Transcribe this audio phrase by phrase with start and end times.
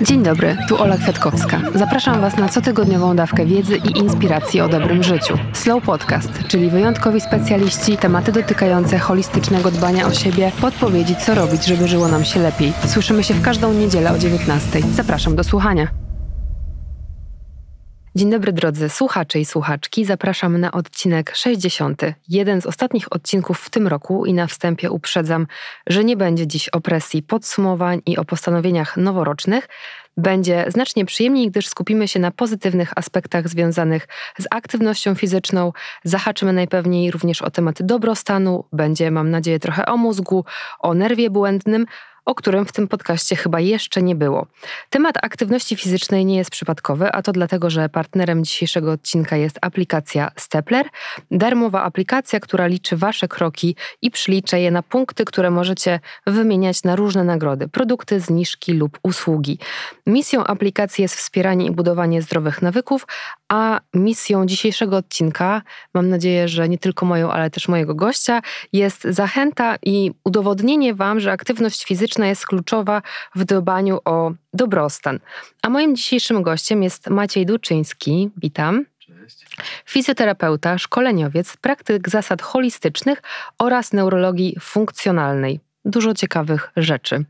[0.00, 1.60] Dzień dobry, tu Ola Kwiatkowska.
[1.74, 5.38] Zapraszam Was na cotygodniową dawkę wiedzy i inspiracji o dobrym życiu.
[5.52, 11.88] Slow Podcast, czyli wyjątkowi specjaliści, tematy dotykające holistycznego dbania o siebie, podpowiedzi co robić, żeby
[11.88, 12.72] żyło nam się lepiej.
[12.86, 14.80] Słyszymy się w każdą niedzielę o 19.
[14.94, 15.99] Zapraszam do słuchania.
[18.14, 20.04] Dzień dobry drodzy słuchacze i słuchaczki.
[20.04, 22.02] Zapraszam na odcinek 60.
[22.28, 25.46] Jeden z ostatnich odcinków w tym roku i na wstępie uprzedzam,
[25.86, 29.68] że nie będzie dziś o presji podsumowań i o postanowieniach noworocznych.
[30.16, 35.72] Będzie znacznie przyjemniej, gdyż skupimy się na pozytywnych aspektach związanych z aktywnością fizyczną.
[36.04, 38.64] Zahaczymy najpewniej również o tematy dobrostanu.
[38.72, 40.44] Będzie, mam nadzieję, trochę o mózgu,
[40.80, 41.86] o nerwie błędnym,
[42.30, 44.46] o którym w tym podcaście chyba jeszcze nie było.
[44.90, 50.30] Temat aktywności fizycznej nie jest przypadkowy, a to dlatego, że partnerem dzisiejszego odcinka jest aplikacja
[50.36, 50.86] Stepler,
[51.30, 56.96] darmowa aplikacja, która liczy Wasze kroki i przylicza je na punkty, które możecie wymieniać na
[56.96, 59.58] różne nagrody, produkty, zniżki lub usługi.
[60.06, 63.06] Misją aplikacji jest wspieranie i budowanie zdrowych nawyków,
[63.50, 65.62] a misją dzisiejszego odcinka,
[65.94, 68.42] mam nadzieję, że nie tylko moją, ale też mojego gościa,
[68.72, 73.02] jest zachęta i udowodnienie Wam, że aktywność fizyczna jest kluczowa
[73.34, 75.20] w dbaniu o dobrostan.
[75.62, 78.30] A moim dzisiejszym gościem jest Maciej Duczyński.
[78.36, 78.84] Witam.
[79.86, 83.22] Fizjoterapeuta, szkoleniowiec, praktyk zasad holistycznych
[83.58, 87.24] oraz neurologii funkcjonalnej dużo ciekawych rzeczy.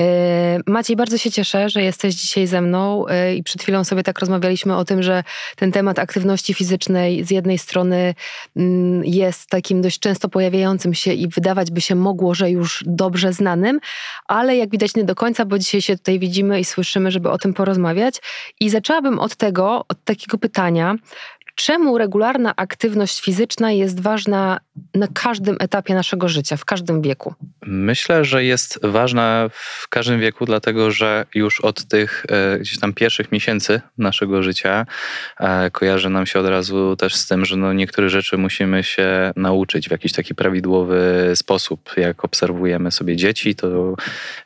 [0.00, 4.02] E, Maciej, bardzo się cieszę, że jesteś dzisiaj ze mną e, i przed chwilą sobie
[4.02, 5.24] tak rozmawialiśmy o tym, że
[5.56, 8.14] ten temat aktywności fizycznej z jednej strony
[8.56, 13.32] mm, jest takim dość często pojawiającym się i wydawać by się mogło, że już dobrze
[13.32, 13.80] znanym,
[14.26, 17.38] ale jak widać nie do końca, bo dzisiaj się tutaj widzimy i słyszymy, żeby o
[17.38, 18.14] tym porozmawiać.
[18.60, 20.96] I zaczęłabym od tego, od takiego pytania,
[21.54, 24.60] Czemu regularna aktywność fizyczna jest ważna
[24.94, 27.34] na każdym etapie naszego życia, w każdym wieku?
[27.66, 32.92] Myślę, że jest ważna w każdym wieku, dlatego że już od tych e, gdzieś tam
[32.92, 34.86] pierwszych miesięcy naszego życia
[35.40, 39.32] e, kojarzy nam się od razu też z tym, że no niektóre rzeczy musimy się
[39.36, 41.90] nauczyć w jakiś taki prawidłowy sposób.
[41.96, 43.94] Jak obserwujemy sobie dzieci, to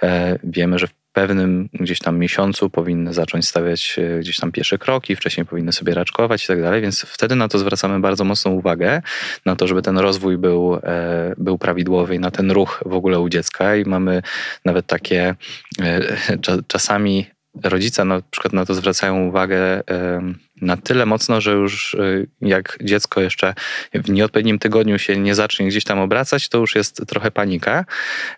[0.03, 4.79] e, wiemy, że w pewnym gdzieś tam miesiącu powinny zacząć stawiać e, gdzieś tam pierwsze
[4.79, 8.51] kroki, wcześniej powinny sobie raczkować i tak dalej, więc wtedy na to zwracamy bardzo mocną
[8.51, 9.03] uwagę,
[9.45, 13.21] na to, żeby ten rozwój był, e, był prawidłowy i na ten ruch w ogóle
[13.21, 14.23] u dziecka i mamy
[14.65, 15.35] nawet takie
[15.81, 16.01] e,
[16.73, 19.83] czasami rodzice na przykład na to zwracają uwagę
[20.61, 23.55] na tyle mocno, że już y, jak dziecko jeszcze
[23.95, 27.85] w nieodpowiednim tygodniu się nie zacznie gdzieś tam obracać, to już jest trochę panika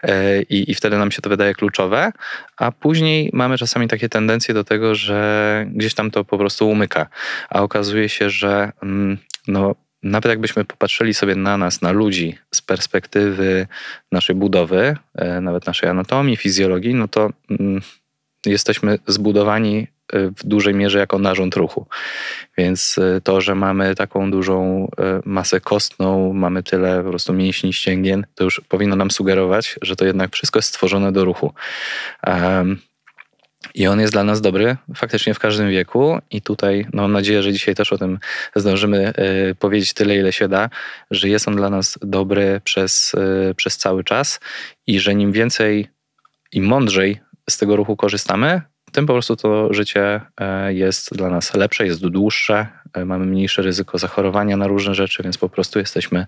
[0.03, 2.12] e, i, i wtedy nam się to wydaje kluczowe,
[2.56, 7.06] a później mamy czasami takie tendencje do tego, że gdzieś tam to po prostu umyka,
[7.50, 9.19] a okazuje się, że mm,
[9.49, 13.67] no, nawet jakbyśmy popatrzyli sobie na nas, na ludzi z perspektywy
[14.12, 17.81] naszej budowy, e, nawet naszej anatomii, fizjologii, no to mm,
[18.50, 21.86] jesteśmy zbudowani y, w dużej mierze jako narząd ruchu.
[22.59, 27.72] Więc y, to, że mamy taką dużą y, masę kostną, mamy tyle po prostu mięśni,
[27.72, 31.53] ścięgien, to już powinno nam sugerować, że to jednak wszystko jest stworzone do ruchu.
[32.26, 32.78] Um,
[33.75, 36.19] i on jest dla nas dobry faktycznie w każdym wieku.
[36.31, 38.19] I tutaj no, mam nadzieję, że dzisiaj też o tym
[38.56, 39.12] zdążymy
[39.50, 40.70] y, powiedzieć tyle, ile się da,
[41.10, 43.14] że jest on dla nas dobry przez,
[43.50, 44.41] y, przez cały czas
[44.87, 45.88] i że nim więcej
[46.53, 51.54] i mądrzej z tego ruchu korzystamy, tym po prostu to życie e, jest dla nas
[51.54, 56.26] lepsze, jest dłuższe, e, mamy mniejsze ryzyko zachorowania na różne rzeczy, więc po prostu jesteśmy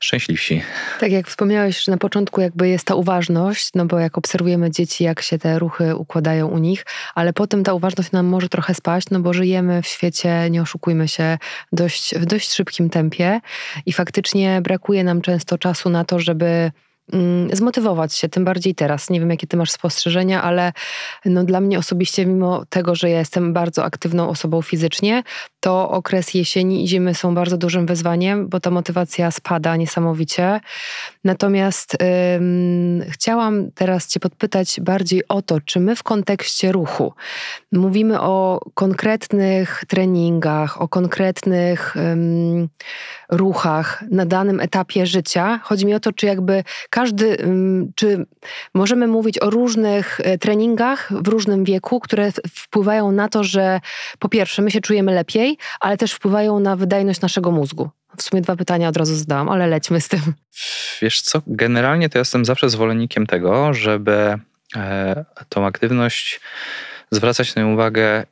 [0.00, 0.62] szczęśliwsi.
[1.00, 5.04] Tak jak wspomniałeś, że na początku jakby jest ta uważność, no bo jak obserwujemy dzieci,
[5.04, 9.10] jak się te ruchy układają u nich, ale potem ta uważność nam może trochę spaść,
[9.10, 11.38] no bo żyjemy w świecie, nie oszukujmy się,
[11.72, 13.40] dość, w dość szybkim tempie
[13.86, 16.70] i faktycznie brakuje nam często czasu na to, żeby
[17.52, 19.10] zmotywować się, tym bardziej teraz.
[19.10, 20.72] Nie wiem, jakie ty masz spostrzeżenia, ale
[21.24, 25.22] no dla mnie osobiście, mimo tego, że ja jestem bardzo aktywną osobą fizycznie,
[25.60, 30.60] to okres jesieni i zimy są bardzo dużym wyzwaniem, bo ta motywacja spada niesamowicie.
[31.24, 31.96] Natomiast
[32.36, 37.12] ym, chciałam teraz Cię podpytać bardziej o to, czy my w kontekście ruchu
[37.72, 42.68] mówimy o konkretnych treningach, o konkretnych ym,
[43.30, 45.60] ruchach na danym etapie życia.
[45.62, 46.64] Chodzi mi o to, czy jakby
[47.00, 47.36] każdy,
[47.94, 48.26] czy
[48.74, 53.80] możemy mówić o różnych e, treningach w różnym wieku, które wpływają na to, że
[54.18, 57.90] po pierwsze my się czujemy lepiej, ale też wpływają na wydajność naszego mózgu.
[58.16, 60.20] W sumie dwa pytania od razu zadałam, ale lećmy z tym.
[61.02, 64.38] Wiesz co, generalnie to jestem zawsze zwolennikiem tego, żeby
[64.76, 66.40] e, tą aktywność
[67.10, 68.24] zwracać na nią uwagę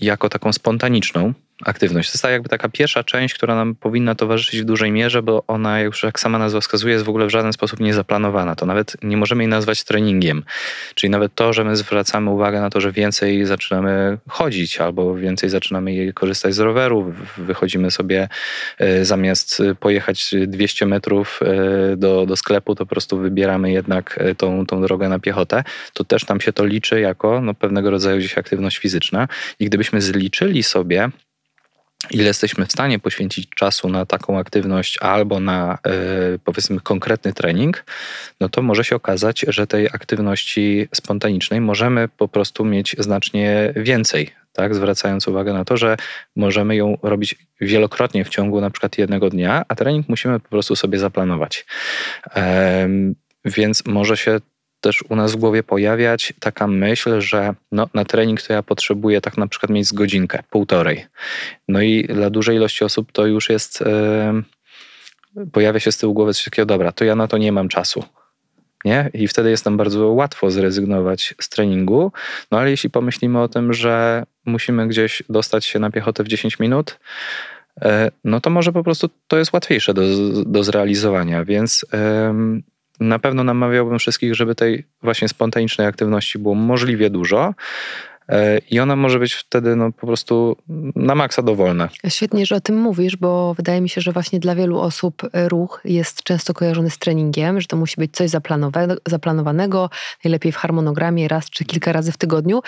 [0.00, 1.32] jako taką spontaniczną,
[1.64, 2.10] aktywność.
[2.10, 5.44] To jest tak jakby taka pierwsza część, która nam powinna towarzyszyć w dużej mierze, bo
[5.46, 8.56] ona, już jak sama nazwa wskazuje, jest w ogóle w żaden sposób niezaplanowana.
[8.56, 10.42] To nawet nie możemy jej nazwać treningiem.
[10.94, 15.50] Czyli nawet to, że my zwracamy uwagę na to, że więcej zaczynamy chodzić albo więcej
[15.50, 18.28] zaczynamy korzystać z roweru, wychodzimy sobie
[18.78, 24.34] e, zamiast pojechać 200 metrów e, do, do sklepu, to po prostu wybieramy jednak e,
[24.34, 28.18] tą, tą drogę na piechotę, to też nam się to liczy jako no, pewnego rodzaju
[28.18, 29.28] gdzieś aktywność fizyczna.
[29.58, 31.10] I gdybyśmy zliczyli sobie
[32.10, 35.90] ile jesteśmy w stanie poświęcić czasu na taką aktywność albo na e,
[36.44, 37.84] powiedzmy konkretny trening,
[38.40, 44.30] no to może się okazać, że tej aktywności spontanicznej możemy po prostu mieć znacznie więcej.
[44.52, 45.96] Tak, zwracając uwagę na to, że
[46.36, 50.76] możemy ją robić wielokrotnie w ciągu na przykład jednego dnia, a trening musimy po prostu
[50.76, 51.66] sobie zaplanować.
[53.44, 54.40] Więc może się
[54.84, 59.20] też u nas w głowie pojawiać taka myśl, że no, na trening to ja potrzebuję
[59.20, 61.06] tak na przykład mieć z godzinkę, półtorej.
[61.68, 63.80] No i dla dużej ilości osób to już jest,
[65.36, 67.68] yy, pojawia się z tyłu głowy coś takiego, dobra, to ja na to nie mam
[67.68, 68.04] czasu.
[68.84, 69.10] Nie?
[69.14, 72.12] I wtedy jest nam bardzo łatwo zrezygnować z treningu.
[72.50, 76.58] No ale jeśli pomyślimy o tym, że musimy gdzieś dostać się na piechotę w 10
[76.58, 76.98] minut,
[77.82, 80.02] e, no to może po prostu to jest łatwiejsze do,
[80.46, 81.86] do zrealizowania, więc
[83.00, 87.54] na pewno namawiałbym wszystkich, żeby tej właśnie spontanicznej aktywności było możliwie dużo.
[88.28, 90.56] E, I ona może być wtedy no, po prostu
[90.96, 91.88] na maksa dowolna.
[92.08, 95.80] Świetnie, że o tym mówisz, bo wydaje mi się, że właśnie dla wielu osób ruch
[95.84, 98.30] jest często kojarzony z treningiem, że to musi być coś
[99.08, 99.90] zaplanowanego,
[100.24, 102.62] najlepiej w harmonogramie raz czy kilka razy w tygodniu.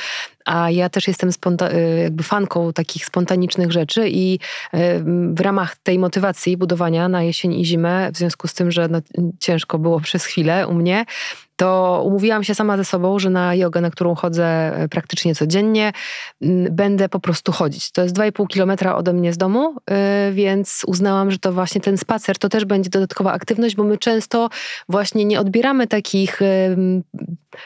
[0.44, 4.78] A ja też jestem y, jakby fanką takich spontanicznych rzeczy i y,
[5.34, 8.98] w ramach tej motywacji budowania na jesień i zimę, w związku z tym, że no,
[9.38, 11.04] ciężko było przez chwilę u mnie,
[11.56, 15.92] to umówiłam się sama ze sobą, że na jogę, na którą chodzę e, praktycznie codziennie,
[16.70, 17.90] będę po prostu chodzić.
[17.92, 21.98] To jest 2,5 kilometra ode mnie z domu, e, więc uznałam, że to właśnie ten
[21.98, 24.48] spacer to też będzie dodatkowa aktywność, bo my często
[24.88, 26.40] właśnie nie odbieramy takich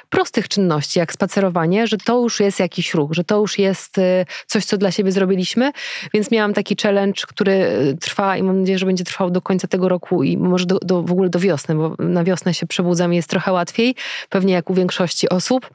[0.09, 4.25] prostych czynności, jak spacerowanie, że to już jest jakiś ruch, że to już jest e,
[4.47, 5.73] coś, co dla siebie zrobiliśmy,
[6.15, 7.67] więc miałam taki challenge, który
[8.01, 11.03] trwa i mam nadzieję, że będzie trwał do końca tego roku i może do, do,
[11.03, 13.95] w ogóle do wiosny, bo na wiosnę się przebudzam i jest trochę łatwiej łatwiej,
[14.29, 15.71] pewnie jak u większości osób.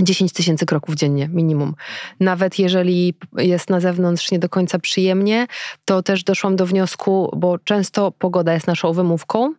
[0.00, 1.74] 10 tysięcy kroków dziennie minimum.
[2.20, 5.46] Nawet jeżeli jest na zewnątrz nie do końca przyjemnie,
[5.84, 9.54] to też doszłam do wniosku, bo często pogoda jest naszą wymówką,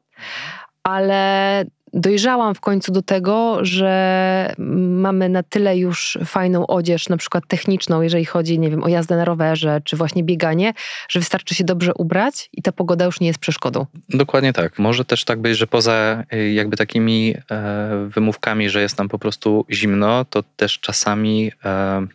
[0.83, 7.43] ale dojrzałam w końcu do tego, że mamy na tyle już fajną odzież, na przykład
[7.47, 10.73] techniczną, jeżeli chodzi, nie wiem, o jazdę na rowerze, czy właśnie bieganie,
[11.09, 13.85] że wystarczy się dobrze ubrać i ta pogoda już nie jest przeszkodą.
[14.09, 14.79] Dokładnie tak.
[14.79, 19.19] Może też tak być, że poza y, jakby takimi e, wymówkami, że jest nam po
[19.19, 22.07] prostu zimno, to też czasami e,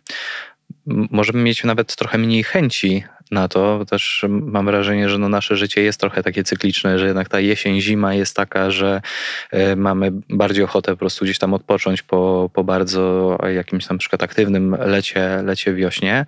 [0.87, 3.85] możemy mieć nawet trochę mniej chęci na to.
[3.85, 7.81] Też mam wrażenie, że no nasze życie jest trochę takie cykliczne, że jednak ta jesień,
[7.81, 9.01] zima jest taka, że
[9.51, 14.23] e, mamy bardziej ochotę po prostu gdzieś tam odpocząć po, po bardzo jakimś tam przykład
[14.23, 16.25] aktywnym lecie, lecie wiośnie.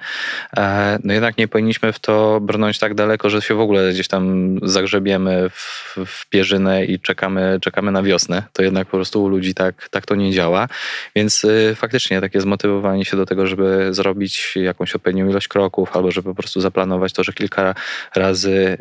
[0.57, 4.07] E, no jednak nie powinniśmy w to brnąć tak daleko, że się w ogóle gdzieś
[4.07, 8.43] tam zagrzebiemy w, w pierzynę i czekamy, czekamy na wiosnę.
[8.53, 10.67] To jednak po prostu u ludzi tak, tak to nie działa.
[11.15, 16.11] Więc e, faktycznie takie zmotywowanie się do tego, żeby zrobić jakąś odpowiednią ilość kroków albo
[16.11, 17.75] żeby po prostu zaplanować planować to, że kilka
[18.15, 18.77] razy y,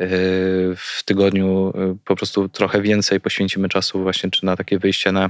[0.77, 5.29] w tygodniu y, po prostu trochę więcej poświęcimy czasu właśnie czy na takie wyjście na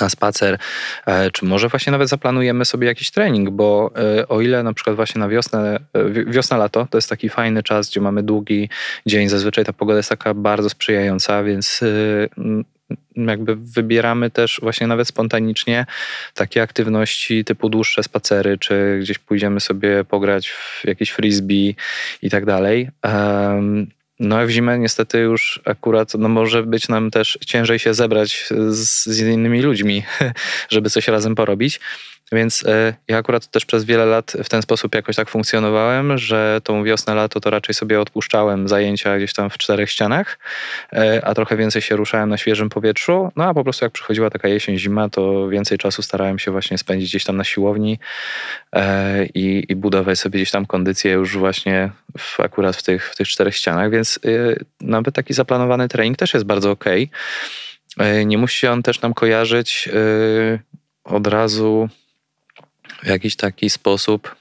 [0.00, 0.58] na spacer,
[1.06, 4.96] e, czy może właśnie nawet zaplanujemy sobie jakiś trening, bo e, o ile na przykład
[4.96, 8.68] właśnie na wiosnę, e, wiosna, lato to jest taki fajny czas, gdzie mamy długi
[9.06, 11.80] dzień, zazwyczaj ta pogoda jest taka bardzo sprzyjająca, więc
[13.16, 15.86] jakby wybieramy też właśnie nawet spontanicznie
[16.34, 21.76] takie aktywności typu dłuższe spacery, czy gdzieś pójdziemy sobie pograć w jakieś frisbee
[22.22, 22.88] i tak dalej.
[24.20, 29.04] No w zimę niestety już akurat no może być nam też ciężej się zebrać z,
[29.04, 30.02] z innymi ludźmi,
[30.70, 31.80] żeby coś razem porobić.
[32.32, 36.60] Więc e, ja akurat też przez wiele lat w ten sposób jakoś tak funkcjonowałem, że
[36.64, 40.38] tą wiosnę, lato to raczej sobie odpuszczałem zajęcia gdzieś tam w czterech ścianach,
[40.92, 43.32] e, a trochę więcej się ruszałem na świeżym powietrzu.
[43.36, 46.78] No a po prostu jak przychodziła taka jesień, zima, to więcej czasu starałem się właśnie
[46.78, 47.98] spędzić gdzieś tam na siłowni
[48.72, 53.16] e, i, i budować sobie gdzieś tam kondycję już właśnie w, akurat w tych, w
[53.16, 54.20] tych czterech ścianach, więc
[54.80, 57.10] nawet taki zaplanowany trening też jest bardzo okej.
[57.96, 58.26] Okay.
[58.26, 59.88] Nie musi on też nam kojarzyć
[61.04, 61.88] od razu
[63.04, 64.36] w jakiś taki sposób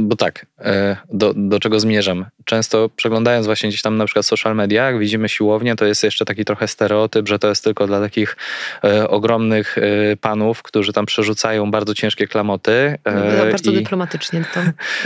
[0.00, 2.26] bo tak, e, do, do czego zmierzam?
[2.44, 6.24] Często przeglądając właśnie gdzieś tam na przykład social media, jak widzimy siłownię, to jest jeszcze
[6.24, 8.36] taki trochę stereotyp, że to jest tylko dla takich
[8.84, 9.82] e, ogromnych e,
[10.16, 12.98] panów, którzy tam przerzucają bardzo ciężkie klamoty.
[13.04, 13.74] E, bardzo i...
[13.74, 14.60] dyplomatycznie to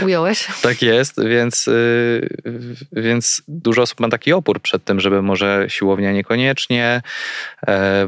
[0.05, 0.47] ująłeś.
[0.61, 1.71] tak jest, więc, e,
[2.91, 7.01] więc dużo osób ma taki opór przed tym, żeby może siłownia niekoniecznie,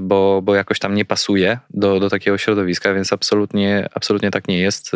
[0.02, 4.60] bo, bo jakoś tam nie pasuje do, do takiego środowiska, więc absolutnie, absolutnie tak nie
[4.60, 4.92] jest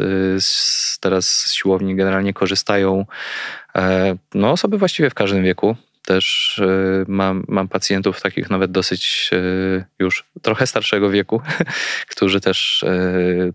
[0.99, 3.05] teraz z siłowni generalnie korzystają
[3.75, 5.75] e, no, osoby właściwie w każdym wieku.
[6.05, 11.41] Też e, mam, mam pacjentów takich nawet dosyć e, już trochę starszego wieku,
[12.11, 12.85] którzy też,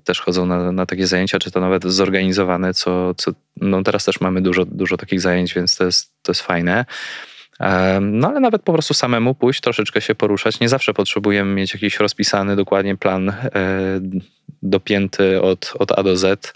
[0.05, 4.21] też chodzą na, na takie zajęcia, czy to nawet zorganizowane, co, co no teraz też
[4.21, 6.85] mamy dużo, dużo takich zajęć, więc to jest, to jest fajne.
[8.01, 10.61] No ale nawet po prostu samemu pójść, troszeczkę się poruszać.
[10.61, 13.53] Nie zawsze potrzebujemy mieć jakiś rozpisany dokładnie plan e,
[14.63, 16.55] dopięty od, od A do Z.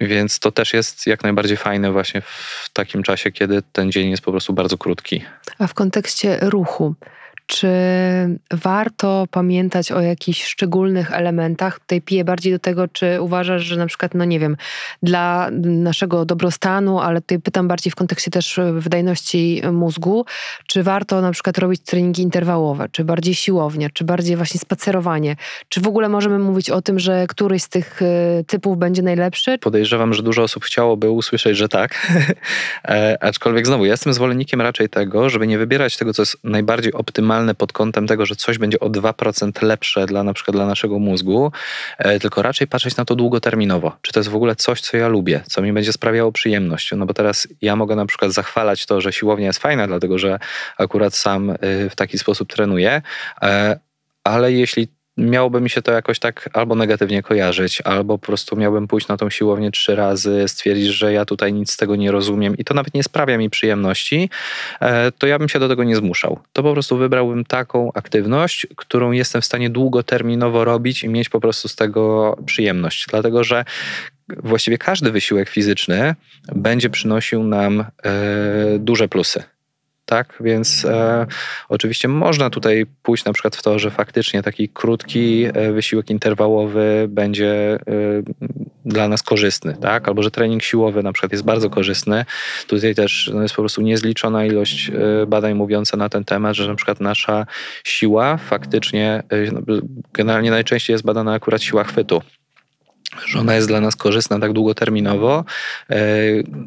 [0.00, 4.22] Więc to też jest jak najbardziej fajne właśnie w takim czasie, kiedy ten dzień jest
[4.22, 5.24] po prostu bardzo krótki.
[5.58, 6.94] A w kontekście ruchu,
[7.50, 7.68] czy
[8.50, 11.80] warto pamiętać o jakichś szczególnych elementach?
[11.80, 14.56] Tutaj piję bardziej do tego, czy uważasz, że na przykład, no nie wiem,
[15.02, 20.24] dla naszego dobrostanu, ale tutaj pytam bardziej w kontekście też wydajności mózgu,
[20.66, 25.36] czy warto na przykład robić treningi interwałowe, czy bardziej siłownie, czy bardziej właśnie spacerowanie?
[25.68, 29.58] Czy w ogóle możemy mówić o tym, że któryś z tych e, typów będzie najlepszy?
[29.58, 31.94] Podejrzewam, że dużo osób chciałoby usłyszeć, że tak.
[32.84, 36.92] E, aczkolwiek znowu, ja jestem zwolennikiem raczej tego, żeby nie wybierać tego, co jest najbardziej
[36.92, 40.98] optymalne pod kątem tego, że coś będzie o 2% lepsze dla na przykład dla naszego
[40.98, 41.52] mózgu,
[41.98, 43.96] e, tylko raczej patrzeć na to długoterminowo.
[44.02, 46.92] Czy to jest w ogóle coś, co ja lubię, co mi będzie sprawiało przyjemność.
[46.96, 50.38] No bo teraz ja mogę na przykład zachwalać to, że siłownia jest fajna, dlatego że
[50.78, 51.56] akurat sam y,
[51.90, 53.02] w taki sposób trenuję,
[53.42, 53.78] e,
[54.24, 58.88] ale jeśli miałoby mi się to jakoś tak albo negatywnie kojarzyć, albo po prostu miałbym
[58.88, 62.56] pójść na tą siłownię trzy razy, stwierdzić, że ja tutaj nic z tego nie rozumiem
[62.56, 64.30] i to nawet nie sprawia mi przyjemności,
[64.80, 66.38] e, to ja bym się do tego nie zmuszał.
[66.52, 71.40] To po prostu wybrałbym taką aktywność, którą jestem w stanie długoterminowo robić i mieć po
[71.40, 73.06] prostu z tego przyjemność.
[73.10, 73.64] Dlatego, że
[74.36, 76.14] właściwie każdy wysiłek fizyczny
[76.54, 77.86] będzie przynosił nam e,
[78.78, 79.42] duże plusy
[80.10, 80.34] tak?
[80.40, 81.26] Więc e,
[81.68, 87.06] oczywiście można tutaj pójść na przykład w to, że faktycznie taki krótki e, wysiłek interwałowy
[87.08, 87.78] będzie e,
[88.84, 90.08] dla nas korzystny, tak?
[90.08, 92.24] Albo że trening siłowy na przykład jest bardzo korzystny.
[92.66, 96.68] Tutaj też no, jest po prostu niezliczona ilość e, badań mówiąca na ten temat, że
[96.68, 97.46] na przykład nasza
[97.84, 99.60] siła faktycznie, e, no,
[100.12, 102.22] generalnie najczęściej jest badana akurat siła chwytu
[103.26, 105.44] że ona jest dla nas korzystna tak długoterminowo,
[105.90, 105.96] e,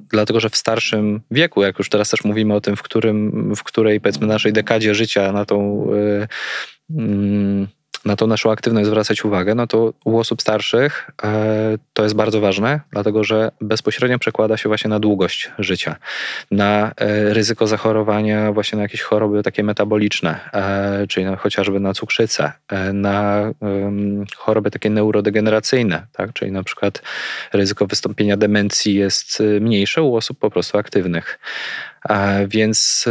[0.09, 3.63] dlatego że w starszym wieku, jak już teraz też mówimy o tym, w, którym, w
[3.63, 6.27] której powiedzmy naszej dekadzie życia na tą e,
[6.99, 7.67] mm,
[8.05, 12.41] na tą naszą aktywność zwracać uwagę, no to u osób starszych e, to jest bardzo
[12.41, 15.95] ważne, dlatego że bezpośrednio przekłada się właśnie na długość życia,
[16.51, 21.93] na e, ryzyko zachorowania właśnie na jakieś choroby takie metaboliczne, e, czyli na, chociażby na
[21.93, 22.51] cukrzycę,
[22.93, 23.51] na
[24.37, 26.33] choroby takie neurodegeneracyjne, tak?
[26.33, 27.01] czyli na przykład
[27.53, 31.39] ryzyko wystąpienia demencji jest mniejsze u osób po prostu aktywnych.
[32.47, 33.05] Więc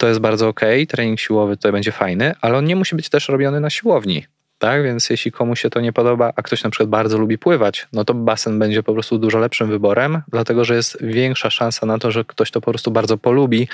[0.00, 3.28] to jest bardzo ok, trening siłowy tutaj będzie fajny, ale on nie musi być też
[3.28, 4.26] robiony na siłowni.
[4.60, 7.88] Tak, więc jeśli komuś się to nie podoba, a ktoś na przykład bardzo lubi pływać,
[7.92, 11.98] no to basen będzie po prostu dużo lepszym wyborem, dlatego że jest większa szansa na
[11.98, 13.68] to, że ktoś to po prostu bardzo polubi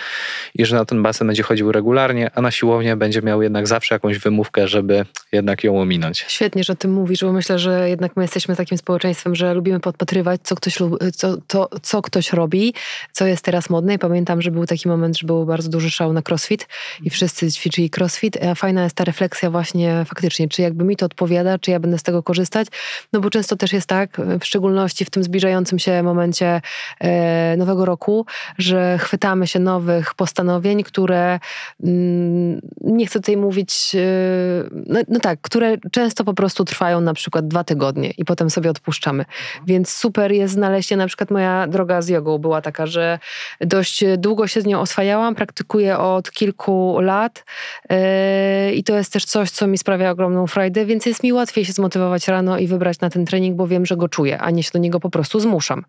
[0.55, 3.95] i że na ten basen będzie chodził regularnie, a na siłownię będzie miał jednak zawsze
[3.95, 6.25] jakąś wymówkę, żeby jednak ją ominąć.
[6.29, 9.81] Świetnie, że o tym mówisz, bo myślę, że jednak my jesteśmy takim społeczeństwem, że lubimy
[9.81, 10.79] podpatrywać, co ktoś,
[11.15, 12.75] co, to, co ktoś robi,
[13.13, 13.95] co jest teraz modne.
[13.95, 16.69] I pamiętam, że był taki moment, że był bardzo duży szał na crossfit
[17.03, 20.97] i wszyscy ćwiczyli crossfit, a fajna jest ta refleksja właśnie faktycznie, czy jak jakby mi
[20.97, 22.69] to odpowiada, czy ja będę z tego korzystać.
[23.13, 26.61] No bo często też jest tak, w szczególności w tym zbliżającym się momencie
[27.01, 28.27] e, nowego roku,
[28.59, 31.41] że chwytamy się nowych postanowień, które
[31.85, 37.15] mm, nie chcę tutaj mówić, e, no, no, tak, które często po prostu trwają na
[37.15, 39.25] przykład dwa tygodnie i potem sobie odpuszczamy.
[39.67, 43.19] Więc super jest znaleźć na przykład moja droga z jogą była taka, że
[43.61, 47.45] dość długo się z nią oswajałam, praktykuję od kilku lat
[47.91, 51.65] e, i to jest też coś, co mi sprawia ogromną frajdę więc jest mi łatwiej
[51.65, 54.63] się zmotywować rano i wybrać na ten trening, bo wiem, że go czuję, a nie
[54.63, 55.85] się do niego po prostu zmuszam.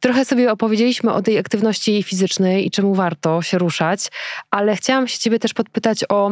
[0.00, 4.08] Trochę sobie opowiedzieliśmy o tej aktywności fizycznej i czemu warto się ruszać,
[4.50, 6.30] ale chciałam się ciebie też podpytać o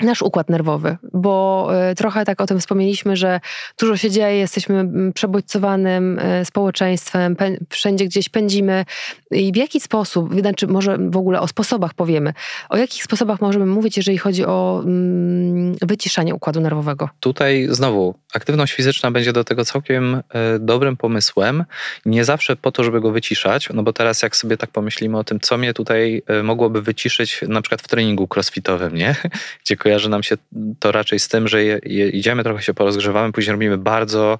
[0.00, 3.40] nasz układ nerwowy, bo e, trochę tak o tym wspomnieliśmy, że
[3.80, 4.84] dużo się dzieje, jesteśmy
[5.14, 7.36] przebodźcowanym e, społeczeństwem,
[7.70, 8.84] wszędzie gdzieś pędzimy
[9.30, 12.32] i w jaki sposób, znaczy może w ogóle o sposobach powiemy,
[12.68, 17.08] o jakich sposobach możemy mówić, jeżeli chodzi o mm, wyciszanie układu nerwowego?
[17.20, 20.22] Tutaj znowu aktywność fizyczna będzie do tego całkiem e,
[20.58, 21.64] dobrym pomysłem,
[22.06, 25.24] nie zawsze po to, żeby go wyciszać, no bo teraz jak sobie tak pomyślimy o
[25.24, 29.16] tym, co mnie tutaj mogłoby wyciszyć na przykład w treningu crossfitowym, nie?
[29.64, 30.36] Gdzie kojarzy nam się
[30.78, 34.38] to raczej z tym, że je, je idziemy, trochę się porozgrzewamy, później robimy bardzo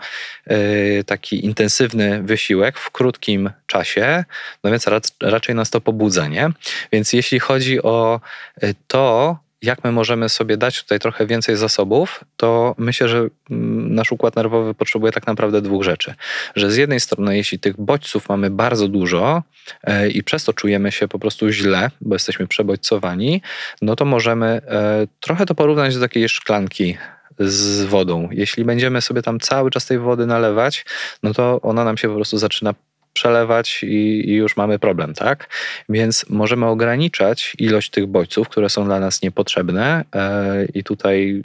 [0.50, 4.24] y, taki intensywny wysiłek w krótkim czasie,
[4.64, 6.50] no więc rac, raczej nas to pobudza, nie?
[6.92, 8.20] Więc jeśli chodzi o
[8.62, 13.94] e, to, jak my możemy sobie dać tutaj trochę więcej zasobów, to myślę, że mm,
[13.94, 16.14] nasz układ nerwowy potrzebuje tak naprawdę dwóch rzeczy.
[16.56, 19.42] Że z jednej strony, jeśli tych bodźców mamy bardzo dużo
[19.82, 23.42] e, i przez to czujemy się po prostu źle, bo jesteśmy przebodźcowani,
[23.82, 26.96] no to możemy e, trochę to porównać do takiej szklanki
[27.38, 28.28] z wodą.
[28.32, 30.84] Jeśli będziemy sobie tam cały czas tej wody nalewać,
[31.22, 32.74] no to ona nam się po prostu zaczyna
[33.16, 35.48] przelewać i, i, już mamy problem, tak?
[35.88, 41.42] Więc możemy ograniczać ilość tych bodźców, które są dla nas niepotrzebne e, i tutaj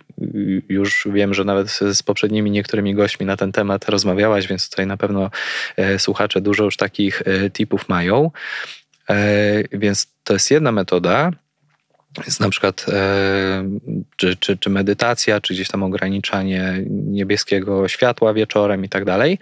[0.70, 4.98] już wiem, że nawet z poprzednimi niektórymi gośćmi na ten temat rozmawiałaś, więc tutaj na
[4.98, 5.32] pewno
[5.78, 8.32] e, słuchacze dużo już takich e, tipów mają.
[9.72, 11.32] Więc to jest jedna metoda,
[12.26, 12.86] jest na przykład
[14.16, 19.40] czy, czy, czy medytacja, czy gdzieś tam ograniczanie niebieskiego światła wieczorem i tak dalej,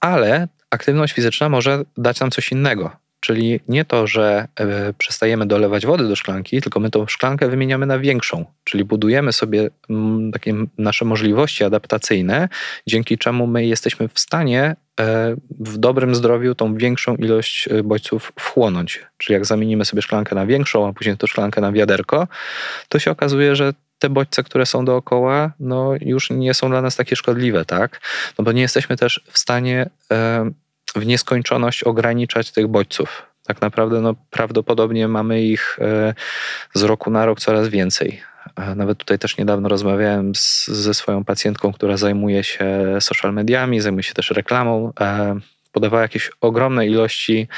[0.00, 2.90] ale aktywność fizyczna może dać nam coś innego.
[3.20, 7.86] Czyli nie to, że e, przestajemy dolewać wody do szklanki, tylko my tą szklankę wymieniamy
[7.86, 8.44] na większą.
[8.64, 12.48] Czyli budujemy sobie mm, takie nasze możliwości adaptacyjne,
[12.86, 18.32] dzięki czemu my jesteśmy w stanie e, w dobrym zdrowiu tą większą ilość e, bodźców
[18.38, 19.06] wchłonąć.
[19.18, 22.28] Czyli jak zamienimy sobie szklankę na większą, a później tą szklankę na wiaderko,
[22.88, 23.72] to się okazuje, że
[24.02, 28.00] te bodźce, które są dookoła, no już nie są dla nas takie szkodliwe, tak?
[28.38, 29.90] No bo nie jesteśmy też w stanie
[30.96, 33.22] w nieskończoność ograniczać tych bodźców.
[33.46, 36.14] Tak naprawdę no, prawdopodobnie mamy ich e,
[36.74, 38.22] z roku na rok coraz więcej.
[38.76, 42.68] Nawet tutaj też niedawno rozmawiałem z, ze swoją pacjentką, która zajmuje się
[43.00, 44.92] social mediami, zajmuje się też reklamą.
[45.72, 47.48] Podawała jakieś ogromne ilości,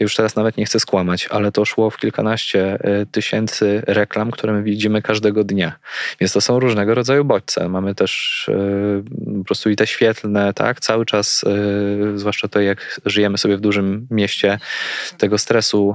[0.00, 4.52] już teraz nawet nie chcę skłamać, ale to szło w kilkanaście e, tysięcy reklam, które
[4.52, 5.78] my widzimy każdego dnia.
[6.20, 7.68] Więc to są różnego rodzaju bodźce.
[7.68, 13.00] Mamy też e, po prostu i te świetlne, tak, cały czas, e, zwłaszcza to jak
[13.06, 14.58] żyjemy sobie w dużym mieście,
[15.18, 15.94] tego stresu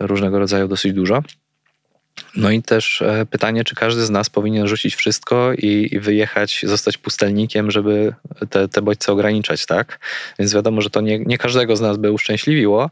[0.00, 1.22] różnego rodzaju dosyć dużo.
[2.36, 6.98] No i też e, pytanie, czy każdy z nas powinien rzucić wszystko i, wyjechać, zostać
[6.98, 8.14] pustelnikiem, żeby
[8.50, 9.98] te, te bodźce ograniczać, tak?
[10.38, 12.90] Więc wiadomo, że to nie, nie każdego z nas by uszczęśliwiło,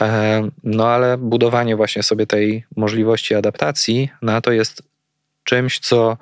[0.00, 4.82] e, no ale budowanie właśnie sobie tej możliwości adaptacji na to jest
[5.44, 6.16] czymś, co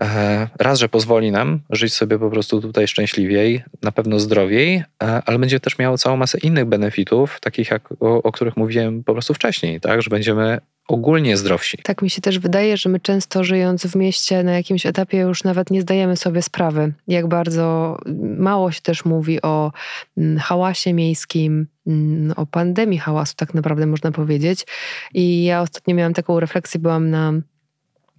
[0.00, 5.38] e, raz, że pozwoli nam żyć sobie po prostu tutaj szczęśliwiej, na pewno zdrowiej, ale
[5.38, 9.34] będzie też miało całą masę innych benefitów, takich jak o, o których mówiłem po prostu
[9.34, 10.02] wcześniej, tak?
[10.02, 10.60] Że będziemy
[10.92, 11.78] ogólnie zdrowsi.
[11.82, 15.44] Tak mi się też wydaje, że my często żyjąc w mieście na jakimś etapie już
[15.44, 17.96] nawet nie zdajemy sobie sprawy, jak bardzo
[18.38, 19.72] mało się też mówi o
[20.16, 24.66] mm, hałasie miejskim, mm, o pandemii hałasu tak naprawdę można powiedzieć.
[25.14, 27.32] I ja ostatnio miałam taką refleksję, byłam na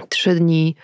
[0.09, 0.75] trzy dni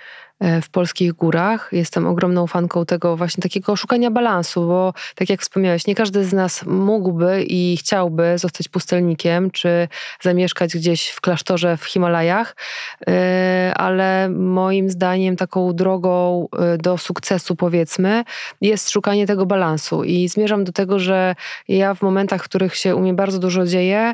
[0.62, 1.70] w polskich górach.
[1.72, 6.34] Jestem ogromną fanką tego właśnie takiego szukania balansu, bo tak jak wspomniałeś, nie każdy z
[6.34, 9.88] nas mógłby i chciałby zostać pustelnikiem, czy
[10.22, 12.56] zamieszkać gdzieś w klasztorze w Himalajach,
[13.08, 18.24] e, ale moim zdaniem taką drogą e, do sukcesu powiedzmy
[18.62, 21.36] jest szukanie tego balansu i zmierzam do tego, że
[21.68, 24.14] ja w momentach, w których się u mnie bardzo dużo dzieje,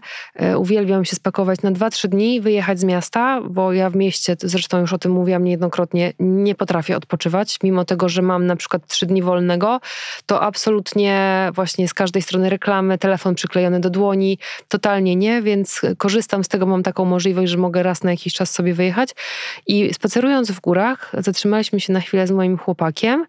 [0.58, 4.94] uwielbiam się spakować na 2-3 dni, wyjechać z miasta, bo ja w mieście, zresztą już
[4.94, 9.22] o tym mówiłam niejednokrotnie, nie potrafię odpoczywać, mimo tego, że mam na przykład trzy dni
[9.22, 9.80] wolnego,
[10.26, 16.44] to absolutnie właśnie z każdej strony reklamy, telefon przyklejony do dłoni, totalnie nie, więc korzystam
[16.44, 19.10] z tego, mam taką możliwość, że mogę raz na jakiś czas sobie wyjechać.
[19.68, 23.26] I spacerując w górach, zatrzymaliśmy się na chwilę z moim chłopakiem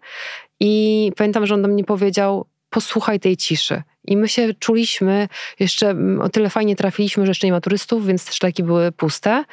[0.59, 3.83] i pamiętam, że on do mnie powiedział: Posłuchaj tej ciszy.
[4.07, 5.27] I my się czuliśmy,
[5.59, 9.43] jeszcze o tyle fajnie trafiliśmy, że jeszcze nie ma turystów, więc szlaki były puste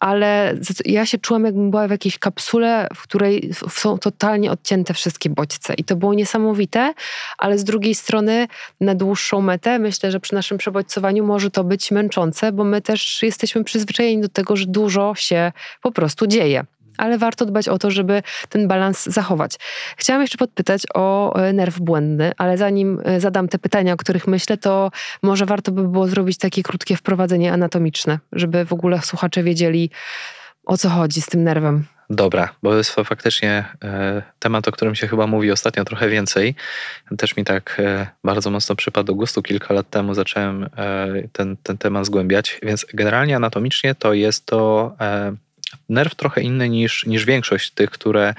[0.00, 0.54] ale
[0.84, 5.74] ja się czułam, jakbym była w jakiejś kapsule, w której są totalnie odcięte wszystkie bodźce.
[5.74, 6.94] I to było niesamowite,
[7.38, 8.48] ale z drugiej strony
[8.80, 13.22] na dłuższą metę myślę, że przy naszym przebodźcowaniu może to być męczące, bo my też
[13.22, 16.64] jesteśmy przyzwyczajeni do tego, że dużo się po prostu dzieje
[16.98, 19.56] ale warto dbać o to, żeby ten balans zachować.
[19.96, 24.26] Chciałam jeszcze podpytać o e, nerw błędny, ale zanim e, zadam te pytania, o których
[24.26, 24.90] myślę, to
[25.22, 29.90] może warto by było zrobić takie krótkie wprowadzenie anatomiczne, żeby w ogóle słuchacze wiedzieli,
[30.66, 31.84] O co chodzi z tym nerwem?
[32.10, 36.54] Dobra, bo jest to faktycznie e, temat, o którym się chyba mówi ostatnio trochę więcej.
[37.18, 37.82] Też mi tak
[38.24, 39.42] bardzo mocno przypadł do gustu.
[39.42, 40.68] Kilka lat temu zacząłem
[41.32, 44.92] ten, ten temat zgłębiać, więc generalnie anatomicznie to jest to
[45.88, 48.34] nerw trochę inny niż, niż większość tych, które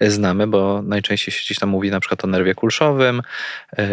[0.00, 3.22] znamy, bo najczęściej się gdzieś tam mówi na przykład o nerwie kulszowym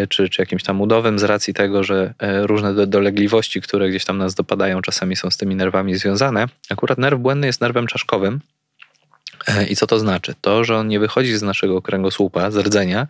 [0.10, 4.36] czy, czy jakimś tam udowym z racji tego, że różne dolegliwości, które gdzieś tam nas
[4.36, 6.46] dopadają, czasami są z tymi nerwami związane.
[6.70, 8.57] Akurat nerw błędny jest nerwem czaszkowym, E,
[9.70, 10.36] I co to znaczy?
[10.42, 13.08] To, że on nie wychodzi z naszego kręgosłupa, z rdzenia,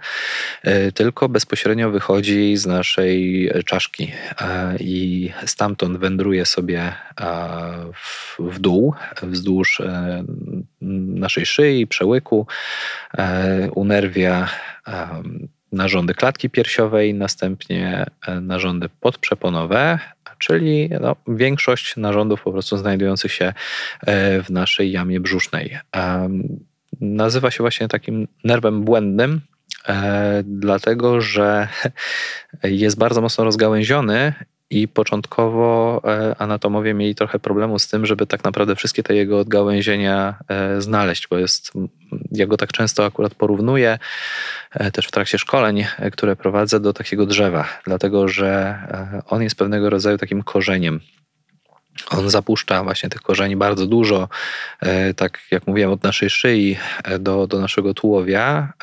[0.63, 4.11] e, tylko bezpośrednio wychodzi z naszej czaszki
[4.41, 6.93] e, i stamtąd wędruje sobie
[8.39, 9.81] w dół, wzdłuż
[10.81, 12.47] naszej szyi, przełyku,
[13.75, 14.49] unerwia
[15.71, 18.05] narządy klatki piersiowej, następnie
[18.41, 19.99] narządy podprzeponowe,
[20.37, 23.53] czyli no, większość narządów po prostu znajdujących się
[24.01, 25.77] e, w naszej jamie brzusznej.
[27.01, 29.41] Nazywa się właśnie takim nerwem błędnym,
[29.87, 31.67] e, dlatego że
[32.63, 34.33] jest bardzo mocno rozgałęziony
[34.69, 39.39] i początkowo e, anatomowie mieli trochę problemu z tym, żeby tak naprawdę wszystkie te jego
[39.39, 40.35] odgałęzienia
[40.77, 41.71] znaleźć, bo jest,
[42.31, 43.99] ja go tak często akurat porównuję
[44.71, 49.43] E, też w trakcie szkoleń, e, które prowadzę do takiego drzewa, dlatego że e, on
[49.43, 50.99] jest pewnego rodzaju takim korzeniem.
[52.09, 54.29] On zapuszcza właśnie tych korzeni bardzo dużo,
[55.15, 56.77] tak jak mówiłem, od naszej szyi
[57.19, 58.73] do, do naszego tułowia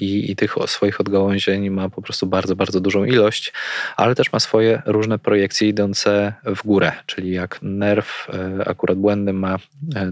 [0.00, 3.52] i, i tych swoich odgałęzień ma po prostu bardzo, bardzo dużą ilość,
[3.96, 8.28] ale też ma swoje różne projekcje idące w górę, czyli jak nerw
[8.66, 9.56] akurat błędny ma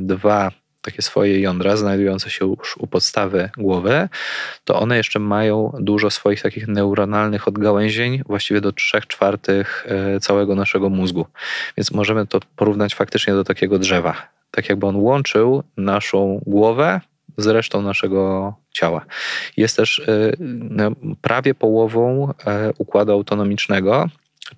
[0.00, 0.50] dwa
[0.84, 4.08] takie swoje jądra znajdujące się już u podstawy głowy,
[4.64, 10.54] to one jeszcze mają dużo swoich takich neuronalnych odgałęzień, właściwie do 3 czwartych e, całego
[10.54, 11.26] naszego mózgu.
[11.76, 14.28] Więc możemy to porównać faktycznie do takiego drzewa.
[14.50, 17.00] Tak jakby on łączył naszą głowę
[17.36, 19.04] z resztą naszego ciała.
[19.56, 20.32] Jest też e,
[20.70, 24.08] no, prawie połową e, układu autonomicznego,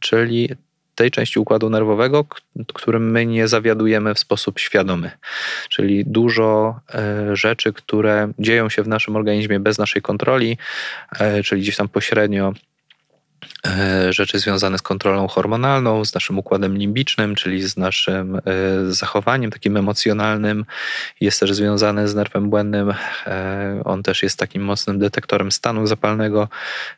[0.00, 0.48] czyli
[0.96, 2.24] tej części układu nerwowego,
[2.74, 5.10] którym my nie zawiadujemy w sposób świadomy.
[5.68, 10.58] Czyli dużo e, rzeczy, które dzieją się w naszym organizmie bez naszej kontroli,
[11.18, 12.52] e, czyli gdzieś tam pośrednio
[13.66, 18.40] E, rzeczy związane z kontrolą hormonalną, z naszym układem limbicznym, czyli z naszym
[18.88, 20.64] zachowaniem takim emocjonalnym.
[21.20, 22.94] Jest też związane z nerwem błędnym.
[23.84, 26.48] On też jest takim mocnym detektorem stanu zapalnego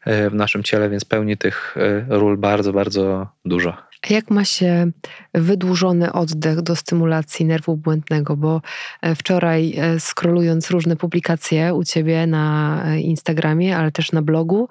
[0.07, 1.77] w naszym ciele, więc pełni tych
[2.09, 3.88] ról bardzo, bardzo dużo.
[4.11, 4.91] Jak ma się
[5.35, 8.37] wydłużony oddech do stymulacji nerwu błędnego?
[8.37, 8.63] Bo
[9.03, 14.69] e, wczoraj, e, skrolując różne publikacje u ciebie na e, Instagramie, ale też na blogu,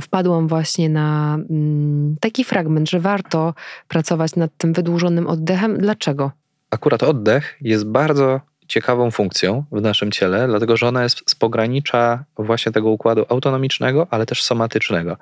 [0.00, 3.54] wpadłam właśnie na mm, taki fragment, że warto
[3.88, 5.78] pracować nad tym wydłużonym oddechem.
[5.78, 6.30] Dlaczego?
[6.70, 12.24] Akurat oddech jest bardzo ciekawą funkcją w naszym ciele, dlatego że ona jest z pogranicza
[12.36, 15.16] właśnie tego układu autonomicznego, ale też somatycznego.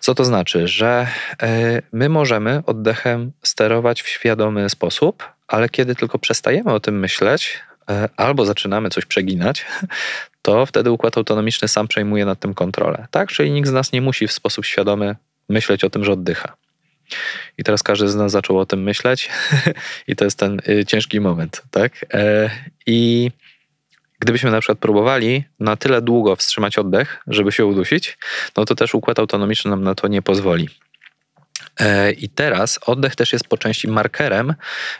[0.00, 0.68] Co to znaczy?
[0.68, 1.06] Że
[1.42, 7.60] e, my możemy oddechem sterować w świadomy sposób, ale kiedy tylko przestajemy o tym myśleć,
[7.90, 9.66] e, albo zaczynamy coś przeginać,
[10.42, 13.06] to wtedy układ autonomiczny sam przejmuje nad tym kontrolę.
[13.10, 13.28] Tak?
[13.28, 15.16] Czyli nikt z nas nie musi w sposób świadomy
[15.48, 16.56] myśleć o tym, że oddycha.
[17.58, 19.30] I teraz każdy z nas zaczął o tym myśleć,
[20.08, 22.06] i to jest ten y, ciężki moment, tak?
[22.14, 22.50] E,
[22.86, 23.30] I
[24.20, 28.18] gdybyśmy na przykład próbowali na tyle długo wstrzymać oddech, żeby się udusić,
[28.56, 30.68] no to też układ autonomiczny nam na to nie pozwoli.
[31.80, 34.54] E, I teraz oddech też jest po części markerem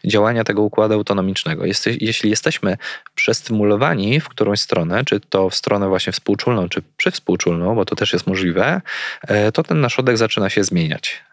[0.05, 1.65] działania tego układu autonomicznego.
[2.01, 2.77] jeśli jesteśmy
[3.15, 8.13] przestymulowani w którąś stronę, czy to w stronę właśnie współczulną, czy przywspółczulną, bo to też
[8.13, 8.81] jest możliwe,
[9.29, 11.26] e, to ten nasz oddech zaczyna się zmieniać.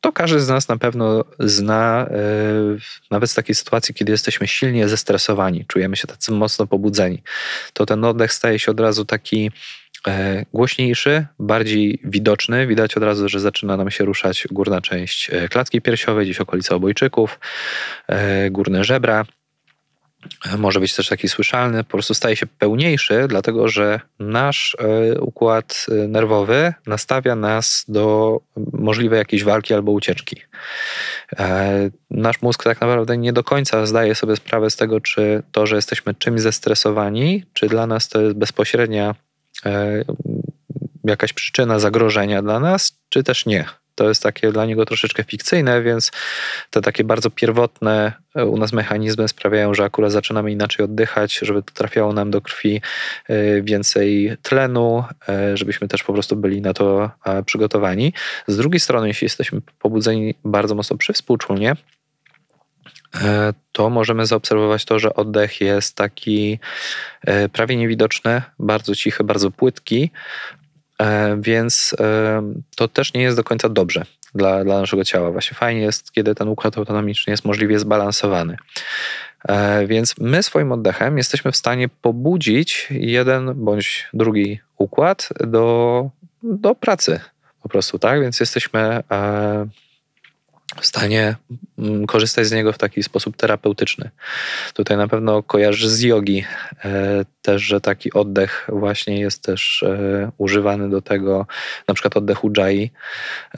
[0.00, 2.14] To każdy z nas na pewno zna, e,
[3.10, 7.22] nawet z takiej sytuacji, kiedy jesteśmy silnie zestresowani, czujemy się tacy mocno pobudzeni,
[7.72, 9.50] to ten oddech staje się od razu taki
[10.06, 12.66] e, głośniejszy, bardziej widoczny.
[12.66, 16.74] Widać od razu, że zaczyna nam się ruszać górna część e, klatki piersiowej, gdzieś okolice
[16.74, 17.40] obojczyków,
[18.50, 19.24] górne żebra
[20.58, 25.86] może być też taki słyszalny, po prostu staje się pełniejszy, dlatego że nasz e, układ
[25.90, 28.40] e, nerwowy nastawia nas do
[28.72, 30.36] możliwej jakiejś walki albo ucieczki.
[31.38, 35.66] E, nasz mózg tak naprawdę nie do końca zdaje sobie sprawę z tego, czy to,
[35.66, 39.14] że jesteśmy czymś zestresowani, czy dla nas to jest bezpośrednia
[41.04, 43.64] jakaś przyczyna zagrożenia dla nas, czy też nie
[43.98, 46.12] to jest takie dla niego troszeczkę fikcyjne, więc
[46.70, 51.62] te takie bardzo pierwotne e, u nas mechanizmy sprawiają, że akurat zaczynamy inaczej oddychać, żeby
[51.62, 52.80] trafiało nam do krwi
[53.28, 57.10] e, więcej tlenu, e, żebyśmy też po prostu byli na to
[57.46, 58.12] przygotowani.
[58.46, 61.76] Z drugiej strony, jeśli jesteśmy pobudzeni bardzo mocno przywspółczulnie,
[63.72, 66.58] to możemy zaobserwować to, że oddech jest taki
[67.52, 70.10] prawie niewidoczny, bardzo cichy, bardzo płytki,
[71.38, 71.96] więc
[72.76, 75.30] to też nie jest do końca dobrze dla, dla naszego ciała.
[75.30, 78.56] Właśnie fajnie jest, kiedy ten układ autonomiczny jest możliwie zbalansowany.
[79.86, 86.10] Więc my swoim oddechem jesteśmy w stanie pobudzić jeden bądź drugi układ do,
[86.42, 87.20] do pracy
[87.62, 88.20] po prostu, tak?
[88.20, 89.02] Więc jesteśmy
[90.76, 91.36] w stanie
[91.78, 94.10] mm, korzystać z niego w taki sposób terapeutyczny.
[94.74, 96.44] Tutaj na pewno kojarzy z jogi
[96.84, 101.46] e, też, że taki oddech właśnie jest też e, używany do tego,
[101.88, 102.90] na przykład oddech ujjayi.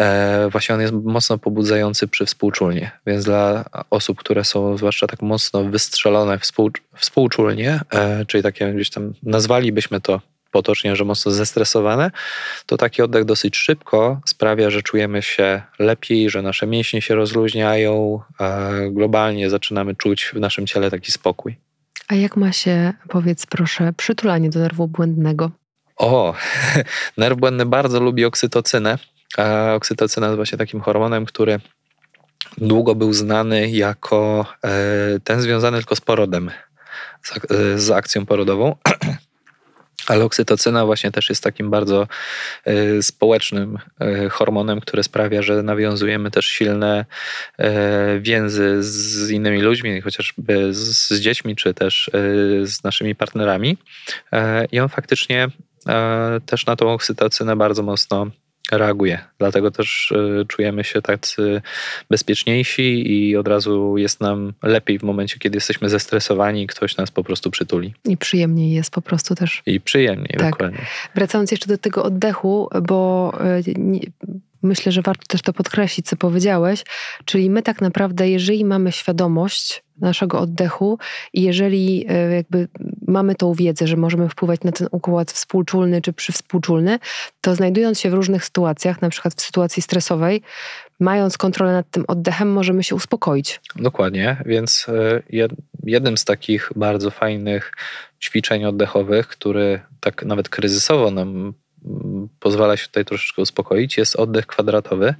[0.01, 5.23] E, właśnie on jest mocno pobudzający przy współczulnie, więc dla osób, które są zwłaszcza tak
[5.23, 6.38] mocno wystrzelone
[6.96, 7.81] współczulnie,
[8.27, 10.20] czyli takie gdzieś tam nazwalibyśmy to
[10.51, 12.11] potocznie, że mocno zestresowane,
[12.67, 18.21] to taki oddech dosyć szybko sprawia, że czujemy się lepiej, że nasze mięśnie się rozluźniają,
[18.39, 21.57] a globalnie zaczynamy czuć w naszym ciele taki spokój.
[22.09, 25.51] A jak ma się, powiedz proszę, przytulanie do nerwu błędnego?
[25.97, 26.35] O,
[27.17, 28.99] nerw błędny bardzo lubi oksytocynę.
[29.39, 31.61] A oksytocyna jest właśnie takim hormonem, który
[32.59, 34.71] długo był znany jako e,
[35.25, 36.51] ten związany tylko z porodem,
[37.51, 38.77] e, z akcją porodową.
[40.11, 42.07] Ale oksytocyna właśnie też jest takim bardzo
[42.68, 43.79] y, społecznym
[44.27, 47.05] y, hormonem, który sprawia, że nawiązujemy też silne
[47.61, 47.64] y,
[48.20, 52.11] więzy z innymi ludźmi, chociażby z dziećmi, czy też
[52.62, 53.77] z naszymi partnerami.
[54.73, 55.49] I on faktycznie
[56.46, 58.27] też na tą oksytocynę bardzo mocno
[58.78, 59.18] reaguje.
[59.38, 61.62] Dlatego też y, czujemy się tacy
[62.11, 67.11] bezpieczniejsi i od razu jest nam lepiej w momencie, kiedy jesteśmy zestresowani i ktoś nas
[67.11, 67.94] po prostu przytuli.
[68.04, 69.62] I przyjemniej jest po prostu też.
[69.66, 70.50] I przyjemniej, tak.
[70.50, 70.78] dokładnie.
[71.14, 73.74] Wracając jeszcze do tego oddechu, bo y,
[74.62, 76.85] myślę, że warto też to podkreślić, co powiedziałeś,
[77.24, 80.99] czyli my tak naprawdę, jeżeli mamy świadomość naszego oddechu
[81.33, 82.69] i jeżeli e, jakby
[83.07, 86.99] mamy tą wiedzę, że możemy wpływać na ten układ współczulny czy przywspółczulny,
[87.41, 90.43] to znajdując się w różnych sytuacjach, na przykład w sytuacji stresowej,
[91.01, 93.61] mając kontrolę nad tym oddechem, możemy się uspokoić.
[93.77, 95.23] Dokładnie, więc e,
[95.85, 97.73] jednym z takich bardzo fajnych
[98.23, 101.55] ćwiczeń oddechowych, który tak nawet kryzysowo nam
[102.40, 105.14] pozwala się tutaj troszeczkę uspokoić, jest oddech kwadratowy,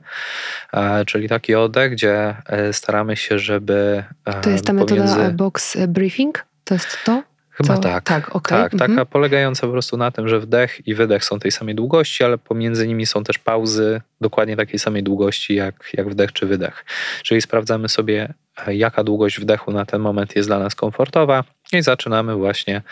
[0.73, 4.05] e, czyli taki oddech, gdzie e, staramy się, żeby.
[4.25, 5.16] E, to jest ta pomiędzy...
[5.16, 6.44] metoda box briefing?
[6.64, 7.23] To jest to?
[7.51, 8.05] Chyba to, tak.
[8.05, 8.59] Tak, okay.
[8.62, 8.90] tak mhm.
[8.90, 12.38] taka polegająca po prostu na tym, że wdech i wydech są tej samej długości, ale
[12.38, 16.85] pomiędzy nimi są też pauzy dokładnie takiej samej długości jak, jak wdech czy wydech.
[17.23, 18.35] Czyli sprawdzamy sobie,
[18.66, 22.83] jaka długość wdechu na ten moment jest dla nas komfortowa i zaczynamy właśnie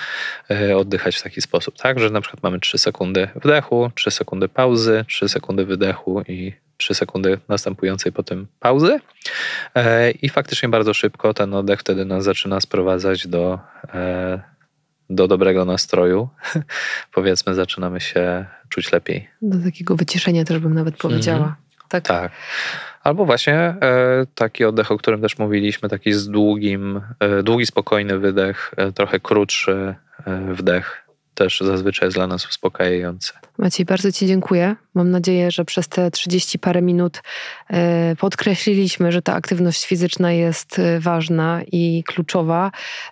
[0.51, 4.49] e, oddychać w taki sposób, tak, że na przykład mamy 3 sekundy wdechu, 3 sekundy
[4.49, 9.01] pauzy, 3 sekundy wydechu i 3 sekundy następującej po tym pauzy.
[9.75, 13.59] E, I faktycznie bardzo szybko ten oddech wtedy nas zaczyna sprowadzać do,
[13.95, 14.41] e,
[15.11, 16.29] do dobrego nastroju.
[17.15, 19.29] Powiedzmy, zaczynamy się czuć lepiej.
[19.43, 21.45] Do takiego wyciszenia też bym nawet powiedziała.
[21.45, 21.55] Mm.
[21.89, 22.05] Tak.
[22.05, 22.33] tak.
[23.03, 23.77] Albo właśnie e,
[24.35, 29.21] taki oddech, o którym też mówiliśmy, taki z długim, e, długi, spokojny wydech, e, trochę
[29.21, 29.95] krótszy
[30.53, 31.08] wdech
[31.39, 33.33] też zazwyczaj jest dla nas uspokajające.
[33.59, 34.77] Maciej, bardzo Ci dziękuję.
[34.95, 37.23] Mam nadzieję, że przez te 30 parę minut
[37.71, 42.71] e, podkreśliliśmy, że ta aktywność fizyczna jest e, ważna i kluczowa.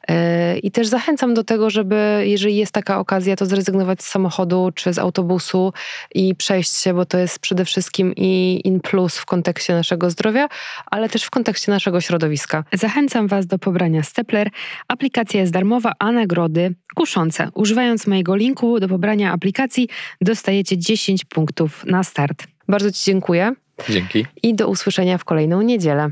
[0.08, 4.70] E, I też zachęcam do tego, żeby, jeżeli jest taka okazja, to zrezygnować z samochodu
[4.74, 5.72] czy z autobusu
[6.14, 10.48] i przejść się, bo to jest przede wszystkim i in plus w kontekście naszego zdrowia,
[10.86, 12.64] ale też w kontekście naszego środowiska.
[12.72, 14.50] Zachęcam Was do pobrania Stepler.
[14.88, 17.48] Aplikacja jest darmowa, a nagrody kuszące.
[17.54, 19.88] Używając mojego linku do pobrania aplikacji,
[20.20, 22.46] dostajecie 10 punktów na start.
[22.68, 23.52] Bardzo Ci dziękuję.
[23.88, 24.26] Dzięki.
[24.42, 26.10] I do usłyszenia w kolejną niedzielę.